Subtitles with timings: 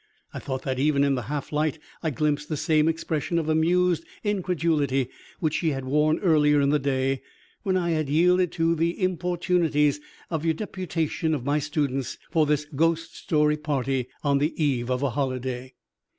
[0.33, 4.03] I thought that even in the half light I glimpsed the same expression of amused
[4.23, 7.21] incredulity which she had worn earlier in the day
[7.61, 9.99] when I had yielded to the importunities
[10.31, 15.03] of a deputation of my students for this ghost story party on the eve of
[15.03, 15.75] a holiday.